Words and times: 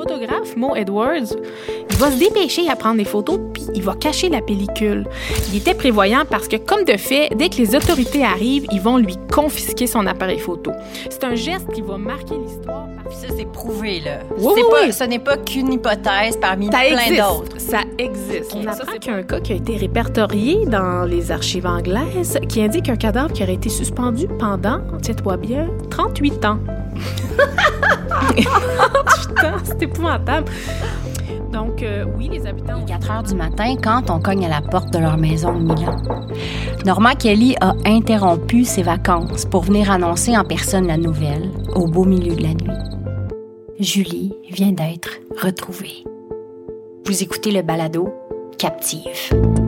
photographe, 0.00 0.56
Mo 0.56 0.74
Edwards, 0.76 1.36
il 1.90 1.96
va 1.96 2.10
se 2.10 2.18
dépêcher 2.18 2.70
à 2.70 2.76
prendre 2.76 2.96
des 2.96 3.04
photos 3.04 3.38
puis 3.52 3.64
il 3.74 3.82
va 3.82 3.94
cacher 3.94 4.30
la 4.30 4.40
pellicule. 4.40 5.06
Il 5.52 5.58
était 5.58 5.74
prévoyant 5.74 6.22
parce 6.28 6.48
que, 6.48 6.56
comme 6.56 6.84
de 6.84 6.96
fait, 6.96 7.28
dès 7.36 7.50
que 7.50 7.56
les 7.56 7.76
autorités 7.76 8.24
arrivent, 8.24 8.66
ils 8.72 8.80
vont 8.80 8.96
lui 8.96 9.16
confisquer 9.30 9.86
son 9.86 10.06
appareil 10.06 10.38
photo. 10.38 10.72
C'est 11.10 11.24
un 11.24 11.34
geste 11.34 11.70
qui 11.74 11.82
va 11.82 11.98
marquer 11.98 12.34
l'histoire. 12.42 12.86
Puis 13.10 13.18
ça, 13.18 13.26
c'est 13.36 13.44
prouvé, 13.44 14.00
là. 14.00 14.20
Oui, 14.38 14.62
pas, 14.70 14.86
oui. 14.86 14.92
Ce 14.92 15.04
n'est 15.04 15.18
pas 15.18 15.36
qu'une 15.36 15.72
hypothèse 15.72 16.38
parmi 16.40 16.70
Ça 16.70 16.78
plein 16.78 17.28
d'autres. 17.28 17.60
Ça 17.60 17.80
existe. 17.98 18.54
On 18.54 18.66
apprend 18.66 18.96
qu'il 18.98 19.12
y 19.12 19.14
a 19.14 19.18
un 19.18 19.22
cas 19.22 19.40
qui 19.40 19.52
a 19.52 19.56
été 19.56 19.76
répertorié 19.76 20.64
dans 20.64 21.04
les 21.04 21.30
archives 21.30 21.66
anglaises 21.66 22.38
qui 22.48 22.62
indique 22.62 22.88
un 22.88 22.96
cadavre 22.96 23.32
qui 23.32 23.42
aurait 23.42 23.54
été 23.54 23.68
suspendu 23.68 24.28
pendant, 24.38 24.80
tiens-toi 25.02 25.36
bien, 25.36 25.68
38 25.90 26.44
ans. 26.46 26.58
38 28.10 28.46
ans, 28.46 28.50
Donc, 31.52 31.82
euh, 31.82 32.04
oui, 32.16 32.28
les 32.32 32.46
habitants... 32.46 32.78
Il 32.78 32.84
est 32.84 32.98
4 32.98 33.10
heures 33.10 33.22
du 33.22 33.34
matin 33.34 33.76
quand 33.82 34.10
on 34.10 34.20
cogne 34.20 34.44
à 34.46 34.48
la 34.48 34.60
porte 34.60 34.92
de 34.92 34.98
leur 34.98 35.16
maison 35.16 35.52
de 35.52 35.62
Milan. 35.62 35.96
Norma 36.84 37.14
Kelly 37.14 37.56
a 37.60 37.74
interrompu 37.84 38.64
ses 38.64 38.82
vacances 38.82 39.44
pour 39.44 39.62
venir 39.62 39.90
annoncer 39.90 40.36
en 40.36 40.44
personne 40.44 40.86
la 40.86 40.96
nouvelle 40.96 41.50
au 41.74 41.86
beau 41.86 42.04
milieu 42.04 42.34
de 42.34 42.42
la 42.42 42.54
nuit. 42.54 42.78
Julie 43.78 44.34
vient 44.50 44.72
d'être 44.72 45.10
retrouvée. 45.42 46.04
Vous 47.06 47.22
écoutez 47.22 47.50
le 47.50 47.62
balado 47.62 48.12
Captive. 48.58 49.59